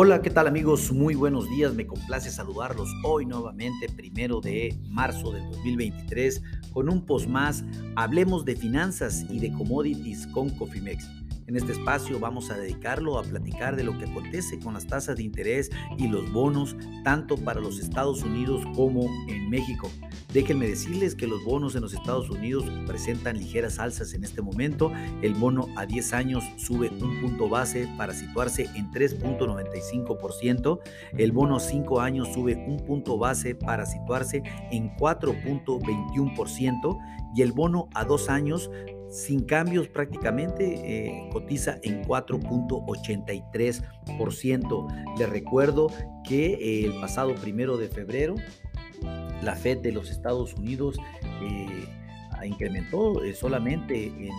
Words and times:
Hola, 0.00 0.22
¿qué 0.22 0.30
tal 0.30 0.46
amigos? 0.46 0.92
Muy 0.92 1.16
buenos 1.16 1.50
días, 1.50 1.74
me 1.74 1.84
complace 1.84 2.30
saludarlos 2.30 2.88
hoy 3.02 3.26
nuevamente, 3.26 3.88
primero 3.88 4.40
de 4.40 4.78
marzo 4.90 5.32
del 5.32 5.50
2023, 5.50 6.40
con 6.72 6.88
un 6.88 7.04
post 7.04 7.26
más, 7.26 7.64
hablemos 7.96 8.44
de 8.44 8.54
finanzas 8.54 9.26
y 9.28 9.40
de 9.40 9.52
commodities 9.52 10.28
con 10.28 10.50
Cofimex. 10.50 11.04
En 11.48 11.56
este 11.56 11.72
espacio 11.72 12.20
vamos 12.20 12.48
a 12.52 12.56
dedicarlo 12.56 13.18
a 13.18 13.24
platicar 13.24 13.74
de 13.74 13.82
lo 13.82 13.98
que 13.98 14.04
acontece 14.04 14.60
con 14.60 14.74
las 14.74 14.86
tasas 14.86 15.16
de 15.16 15.24
interés 15.24 15.68
y 15.96 16.06
los 16.06 16.30
bonos, 16.30 16.76
tanto 17.02 17.36
para 17.36 17.60
los 17.60 17.80
Estados 17.80 18.22
Unidos 18.22 18.62
como 18.76 19.10
en 19.26 19.50
México. 19.50 19.90
Déjenme 20.32 20.68
decirles 20.68 21.14
que 21.14 21.26
los 21.26 21.42
bonos 21.42 21.74
en 21.74 21.80
los 21.80 21.94
Estados 21.94 22.28
Unidos 22.28 22.66
presentan 22.86 23.38
ligeras 23.38 23.78
alzas 23.78 24.12
en 24.12 24.24
este 24.24 24.42
momento. 24.42 24.92
El 25.22 25.32
bono 25.32 25.68
a 25.76 25.86
10 25.86 26.12
años 26.12 26.44
sube 26.56 26.90
un 26.90 27.22
punto 27.22 27.48
base 27.48 27.88
para 27.96 28.12
situarse 28.12 28.68
en 28.74 28.90
3.95%. 28.90 30.80
El 31.16 31.32
bono 31.32 31.56
a 31.56 31.60
5 31.60 32.02
años 32.02 32.28
sube 32.34 32.56
un 32.56 32.76
punto 32.84 33.16
base 33.16 33.54
para 33.54 33.86
situarse 33.86 34.42
en 34.70 34.94
4.21%. 34.96 36.98
Y 37.34 37.42
el 37.42 37.52
bono 37.52 37.88
a 37.94 38.04
2 38.04 38.28
años 38.28 38.70
sin 39.10 39.44
cambios 39.44 39.88
prácticamente, 39.88 40.74
eh, 40.84 41.28
cotiza 41.32 41.80
en 41.82 42.04
4.83%. 42.04 44.86
Les 45.18 45.28
recuerdo 45.28 45.88
que 46.24 46.54
eh, 46.54 46.84
el 46.84 47.00
pasado 47.00 47.34
primero 47.34 47.76
de 47.78 47.88
febrero, 47.88 48.36
la 49.42 49.54
Fed 49.54 49.78
de 49.78 49.92
los 49.92 50.10
Estados 50.10 50.54
Unidos 50.54 50.96
eh, 51.42 51.88
incrementó 52.46 53.20
solamente 53.34 54.06
en, 54.06 54.32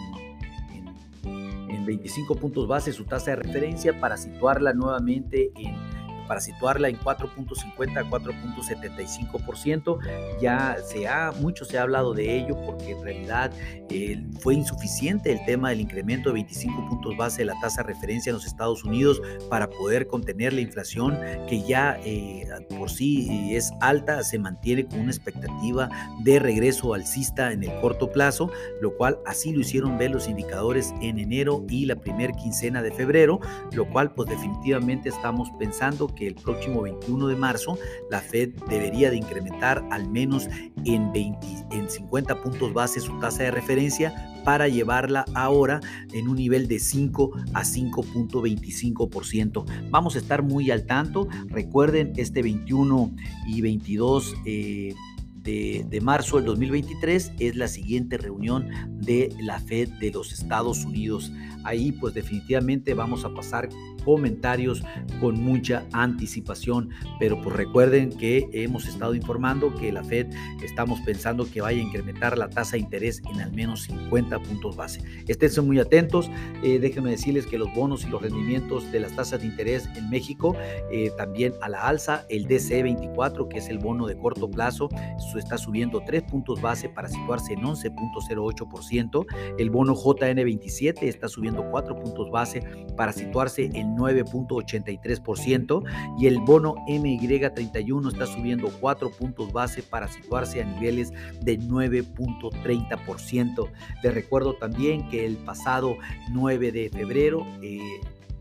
en 1.69 1.85
25 1.85 2.35
puntos 2.35 2.67
base 2.67 2.93
su 2.93 3.05
tasa 3.05 3.31
de 3.31 3.37
referencia 3.37 3.99
para 3.99 4.17
situarla 4.17 4.73
nuevamente 4.73 5.51
en 5.55 5.98
para 6.29 6.39
situarla 6.39 6.87
en 6.89 6.99
4.50 6.99 7.97
a 7.97 8.03
4.75%. 8.03 9.97
Ya 10.39 10.77
se 10.85 11.07
ha, 11.07 11.31
mucho 11.31 11.65
se 11.65 11.79
ha 11.79 11.81
hablado 11.81 12.13
de 12.13 12.37
ello 12.37 12.55
porque 12.67 12.91
en 12.91 13.03
realidad 13.03 13.51
eh, 13.89 14.23
fue 14.39 14.53
insuficiente 14.53 15.31
el 15.31 15.43
tema 15.45 15.71
del 15.71 15.81
incremento 15.81 16.29
de 16.29 16.33
25 16.33 16.87
puntos 16.87 17.17
base 17.17 17.39
de 17.39 17.45
la 17.45 17.59
tasa 17.59 17.81
referencia 17.81 18.29
en 18.29 18.35
los 18.35 18.45
Estados 18.45 18.83
Unidos 18.83 19.19
para 19.49 19.67
poder 19.71 20.05
contener 20.05 20.53
la 20.53 20.61
inflación 20.61 21.17
que 21.47 21.63
ya 21.63 21.99
eh, 22.05 22.47
por 22.77 22.91
sí 22.91 23.55
es 23.55 23.71
alta, 23.81 24.21
se 24.23 24.37
mantiene 24.37 24.85
con 24.85 24.99
una 24.99 25.11
expectativa 25.11 25.89
de 26.23 26.37
regreso 26.37 26.93
alcista 26.93 27.51
en 27.51 27.63
el 27.63 27.81
corto 27.81 28.11
plazo, 28.11 28.51
lo 28.81 28.95
cual 28.95 29.17
así 29.25 29.51
lo 29.51 29.61
hicieron 29.61 29.97
ver 29.97 30.11
los 30.11 30.27
indicadores 30.27 30.93
en 31.01 31.17
enero 31.17 31.65
y 31.67 31.85
la 31.85 31.95
primera 31.95 32.33
quincena 32.33 32.83
de 32.83 32.91
febrero, 32.91 33.39
lo 33.71 33.89
cual 33.89 34.13
pues 34.13 34.29
definitivamente 34.29 35.09
estamos 35.09 35.49
pensando 35.57 36.07
que 36.19 36.27
el 36.27 36.35
próximo 36.35 36.81
21 36.81 37.27
de 37.27 37.35
marzo 37.35 37.79
la 38.11 38.19
Fed 38.19 38.49
debería 38.69 39.09
de 39.09 39.17
incrementar 39.17 39.83
al 39.89 40.09
menos 40.09 40.47
en, 40.85 41.11
20, 41.13 41.47
en 41.71 41.89
50 41.89 42.43
puntos 42.43 42.73
base 42.73 42.99
su 42.99 43.17
tasa 43.19 43.43
de 43.43 43.51
referencia 43.51 44.13
para 44.43 44.67
llevarla 44.67 45.25
ahora 45.33 45.79
en 46.13 46.27
un 46.27 46.35
nivel 46.35 46.67
de 46.67 46.79
5 46.79 47.31
a 47.53 47.63
5.25%. 47.63 49.89
Vamos 49.89 50.15
a 50.15 50.19
estar 50.19 50.43
muy 50.43 50.71
al 50.71 50.85
tanto. 50.85 51.27
Recuerden, 51.47 52.13
este 52.17 52.41
21 52.41 53.11
y 53.47 53.61
22 53.61 54.35
eh, 54.45 54.93
de, 55.35 55.85
de, 55.89 56.01
marzo 56.01 56.37
del 56.37 56.45
2023 56.45 57.33
es 57.39 57.55
la 57.55 57.67
siguiente 57.67 58.17
reunión 58.17 58.67
de 59.01 59.33
la 59.41 59.59
Fed 59.59 59.89
de 59.99 60.11
los 60.11 60.33
Estados 60.33 60.85
Unidos. 60.85 61.31
Ahí 61.63 61.91
pues 61.91 62.13
definitivamente 62.13 62.93
vamos 62.93 63.25
a 63.25 63.33
pasar 63.33 63.69
comentarios 64.09 64.81
con 65.19 65.39
mucha 65.39 65.85
anticipación. 65.93 66.89
Pero 67.19 67.39
pues 67.43 67.55
recuerden 67.55 68.09
que 68.09 68.49
hemos 68.53 68.87
estado 68.87 69.13
informando 69.13 69.75
que 69.75 69.91
la 69.91 70.03
Fed 70.03 70.27
estamos 70.63 70.99
pensando 71.01 71.47
que 71.49 71.61
vaya 71.61 71.79
a 71.79 71.83
incrementar 71.83 72.35
la 72.35 72.49
tasa 72.49 72.71
de 72.71 72.79
interés 72.79 73.21
en 73.31 73.39
al 73.39 73.51
menos 73.53 73.83
50 73.83 74.39
puntos 74.39 74.75
base. 74.75 75.03
Estén 75.27 75.49
muy 75.67 75.77
atentos. 75.77 76.31
Eh, 76.63 76.79
déjenme 76.79 77.11
decirles 77.11 77.45
que 77.45 77.59
los 77.59 77.71
bonos 77.75 78.03
y 78.03 78.07
los 78.07 78.19
rendimientos 78.19 78.91
de 78.91 78.99
las 78.99 79.15
tasas 79.15 79.41
de 79.41 79.45
interés 79.45 79.87
en 79.95 80.09
México 80.09 80.55
eh, 80.91 81.11
también 81.15 81.53
a 81.61 81.69
la 81.69 81.87
alza. 81.87 82.25
El 82.29 82.47
DC24, 82.47 83.47
que 83.47 83.59
es 83.59 83.69
el 83.69 83.77
bono 83.77 84.07
de 84.07 84.17
corto 84.17 84.49
plazo, 84.49 84.89
está 85.37 85.59
subiendo 85.59 86.01
3 86.03 86.23
puntos 86.23 86.61
base 86.61 86.89
para 86.89 87.09
situarse 87.09 87.53
en 87.53 87.61
11.08%. 87.61 89.25
El 89.59 89.69
bono 89.69 89.93
JN27 89.93 91.03
está 91.03 91.27
subiendo 91.27 91.69
4 91.69 91.95
puntos 91.95 92.31
base 92.31 92.63
para 92.97 93.13
situarse 93.13 93.69
en 93.73 93.98
9.83% 93.99 95.83
y 96.19 96.27
el 96.27 96.39
bono 96.39 96.75
MY31 96.87 98.11
está 98.11 98.25
subiendo 98.25 98.71
4 98.79 99.11
puntos 99.11 99.51
base 99.51 99.83
para 99.83 100.07
situarse 100.07 100.61
a 100.61 100.65
niveles 100.65 101.11
de 101.41 101.59
9.30%. 101.59 103.69
Les 104.01 104.13
recuerdo 104.13 104.55
también 104.55 105.09
que 105.09 105.25
el 105.25 105.37
pasado 105.37 105.97
9 106.31 106.71
de 106.71 106.89
febrero 106.89 107.45
eh, 107.61 107.79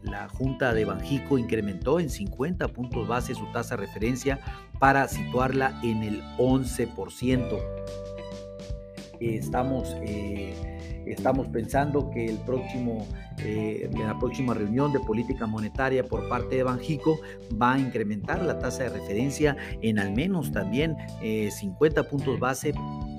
la 0.02 0.28
Junta 0.28 0.72
de 0.72 0.84
Banjico 0.84 1.38
incrementó 1.38 1.98
en 1.98 2.08
50 2.08 2.68
puntos 2.68 3.08
base 3.08 3.34
su 3.34 3.50
tasa 3.52 3.76
de 3.76 3.86
referencia 3.86 4.38
para 4.78 5.08
situarla 5.08 5.78
en 5.82 6.02
el 6.02 6.22
11%. 6.38 7.58
Estamos... 9.20 9.96
Eh, 10.02 10.77
Estamos 11.10 11.48
pensando 11.48 12.10
que 12.10 12.26
el 12.26 12.36
próximo, 12.38 13.06
eh, 13.38 13.90
la 13.98 14.18
próxima 14.18 14.54
reunión 14.54 14.92
de 14.92 15.00
política 15.00 15.46
monetaria 15.46 16.04
por 16.04 16.28
parte 16.28 16.56
de 16.56 16.62
Banjico 16.62 17.18
va 17.60 17.74
a 17.74 17.78
incrementar 17.78 18.42
la 18.42 18.58
tasa 18.58 18.84
de 18.84 18.90
referencia 18.90 19.56
en 19.82 19.98
al 19.98 20.12
menos 20.12 20.52
también 20.52 20.96
50 21.20 22.00
eh, 22.00 22.04
puntos 22.04 22.38
base 22.38 22.72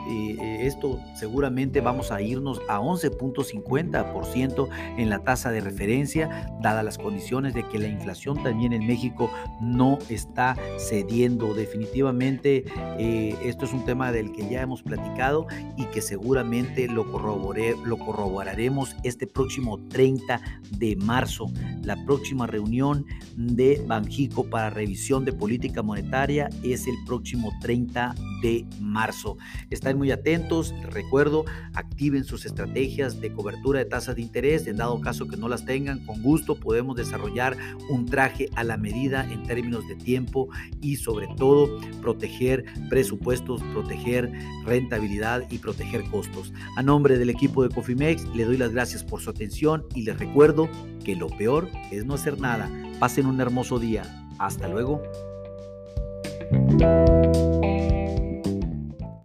eh, 0.09 0.65
esto 0.65 0.99
seguramente 1.15 1.81
vamos 1.81 2.11
a 2.11 2.21
irnos 2.21 2.61
a 2.67 2.79
11.50% 2.79 4.69
en 4.97 5.09
la 5.09 5.19
tasa 5.19 5.51
de 5.51 5.61
referencia, 5.61 6.51
dadas 6.61 6.83
las 6.83 6.97
condiciones 6.97 7.53
de 7.53 7.67
que 7.67 7.77
la 7.77 7.87
inflación 7.87 8.41
también 8.41 8.73
en 8.73 8.87
México 8.87 9.29
no 9.61 9.99
está 10.09 10.55
cediendo. 10.77 11.53
Definitivamente 11.53 12.65
eh, 12.97 13.35
esto 13.43 13.65
es 13.65 13.73
un 13.73 13.85
tema 13.85 14.11
del 14.11 14.31
que 14.31 14.49
ya 14.49 14.61
hemos 14.61 14.81
platicado 14.81 15.47
y 15.77 15.85
que 15.85 16.01
seguramente 16.01 16.87
lo, 16.87 17.03
lo 17.03 17.97
corroboraremos 17.97 18.95
este 19.03 19.27
próximo 19.27 19.79
30 19.89 20.41
de 20.71 20.95
marzo, 20.95 21.47
la 21.83 21.95
próxima 22.05 22.47
reunión 22.47 23.05
de 23.35 23.83
Banjico 23.85 24.49
para 24.49 24.69
revisión 24.69 25.25
de 25.25 25.33
política 25.33 25.83
monetaria 25.83 26.49
es 26.63 26.87
el 26.87 26.95
próximo 27.05 27.51
30 27.61 28.15
de 28.41 28.65
marzo. 28.79 29.37
Están 29.69 29.97
muy 29.97 30.11
atentos, 30.11 30.73
recuerdo, 30.89 31.45
activen 31.73 32.23
sus 32.23 32.45
estrategias 32.45 33.19
de 33.19 33.31
cobertura 33.33 33.79
de 33.79 33.85
tasas 33.85 34.15
de 34.15 34.21
interés, 34.21 34.67
en 34.67 34.77
dado 34.77 34.99
caso 35.01 35.27
que 35.27 35.37
no 35.37 35.47
las 35.47 35.65
tengan, 35.65 36.05
con 36.05 36.21
gusto 36.21 36.55
podemos 36.55 36.95
desarrollar 36.95 37.57
un 37.89 38.05
traje 38.05 38.49
a 38.55 38.63
la 38.63 38.77
medida 38.77 39.27
en 39.31 39.43
términos 39.43 39.87
de 39.87 39.95
tiempo 39.95 40.49
y 40.81 40.95
sobre 40.97 41.27
todo 41.37 41.79
proteger 42.01 42.65
presupuestos, 42.89 43.61
proteger 43.73 44.31
rentabilidad 44.65 45.43
y 45.49 45.57
proteger 45.57 46.03
costos. 46.09 46.53
A 46.75 46.83
nombre 46.83 47.17
del 47.17 47.29
equipo 47.29 47.63
de 47.63 47.73
Cofimex, 47.73 48.23
le 48.35 48.45
doy 48.45 48.57
las 48.57 48.71
gracias 48.71 49.03
por 49.03 49.21
su 49.21 49.29
atención 49.29 49.85
y 49.95 50.03
les 50.03 50.17
recuerdo 50.17 50.69
que 51.03 51.15
lo 51.15 51.27
peor 51.27 51.69
es 51.91 52.05
no 52.05 52.15
hacer 52.15 52.39
nada. 52.39 52.69
Pasen 52.99 53.25
un 53.25 53.39
hermoso 53.39 53.79
día. 53.79 54.03
Hasta 54.37 54.67
luego. 54.67 55.01